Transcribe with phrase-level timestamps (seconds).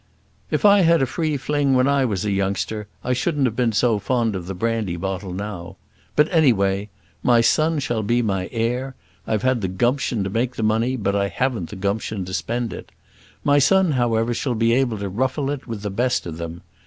[0.49, 3.71] "If I'd had a free fling when I was a youngster, I shouldn't have been
[3.71, 5.77] so fond of the brandy bottle now.
[6.15, 6.89] But any way,
[7.21, 8.95] my son shall be my heir.
[9.27, 12.73] I've had the gumption to make the money, but I haven't the gumption to spend
[12.73, 12.91] it.
[13.43, 16.61] My son, however, shall be able to ruffle it with the best of them.